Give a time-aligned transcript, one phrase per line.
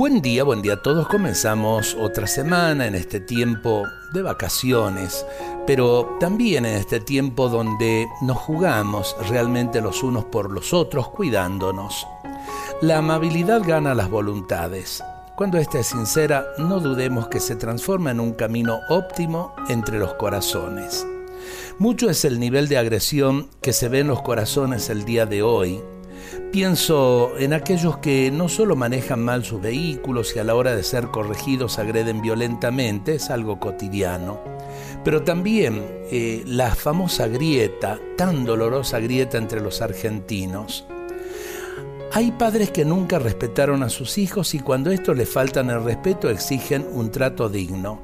[0.00, 1.06] Buen día, buen día a todos.
[1.08, 5.26] Comenzamos otra semana en este tiempo de vacaciones,
[5.66, 12.06] pero también en este tiempo donde nos jugamos realmente los unos por los otros, cuidándonos.
[12.80, 15.04] La amabilidad gana las voluntades.
[15.36, 20.14] Cuando ésta es sincera, no dudemos que se transforma en un camino óptimo entre los
[20.14, 21.06] corazones.
[21.78, 25.42] Mucho es el nivel de agresión que se ve en los corazones el día de
[25.42, 25.82] hoy,
[26.52, 30.82] Pienso en aquellos que no solo manejan mal sus vehículos y a la hora de
[30.82, 34.40] ser corregidos agreden violentamente, es algo cotidiano,
[35.04, 40.86] pero también eh, la famosa grieta, tan dolorosa grieta entre los argentinos.
[42.12, 46.28] Hay padres que nunca respetaron a sus hijos y cuando estos les faltan el respeto
[46.28, 48.02] exigen un trato digno.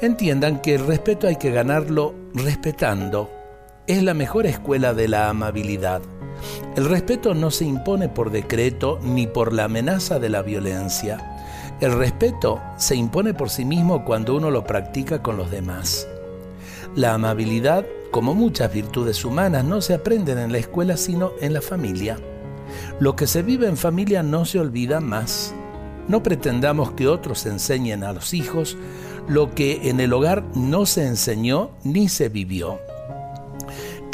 [0.00, 3.30] Entiendan que el respeto hay que ganarlo respetando.
[3.86, 6.00] Es la mejor escuela de la amabilidad.
[6.76, 11.36] El respeto no se impone por decreto ni por la amenaza de la violencia.
[11.80, 16.08] El respeto se impone por sí mismo cuando uno lo practica con los demás.
[16.94, 21.60] La amabilidad, como muchas virtudes humanas, no se aprenden en la escuela sino en la
[21.60, 22.18] familia.
[23.00, 25.54] Lo que se vive en familia no se olvida más.
[26.08, 28.76] No pretendamos que otros enseñen a los hijos
[29.28, 32.78] lo que en el hogar no se enseñó ni se vivió.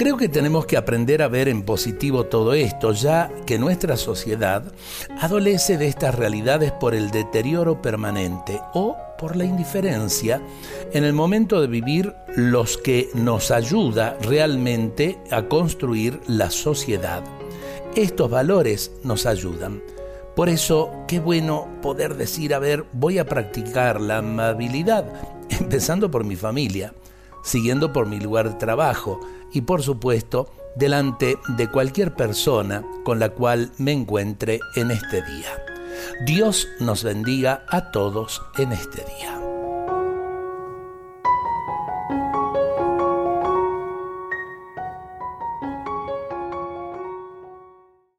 [0.02, 4.64] Creo que tenemos que aprender a ver en positivo todo esto, ya que nuestra sociedad
[5.20, 10.42] adolece de estas realidades por el deterioro permanente o por la indiferencia
[10.92, 17.22] en el momento de vivir los que nos ayuda realmente a construir la sociedad.
[17.94, 19.84] Estos valores nos ayudan.
[20.34, 25.04] Por eso, qué bueno poder decir, a ver, voy a practicar la amabilidad,
[25.48, 26.92] empezando por mi familia,
[27.42, 29.20] siguiendo por mi lugar de trabajo,
[29.52, 35.62] y por supuesto delante de cualquier persona con la cual me encuentre en este día.
[36.24, 39.51] Dios nos bendiga a todos en este día.